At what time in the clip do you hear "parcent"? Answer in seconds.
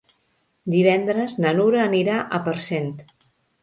2.51-2.95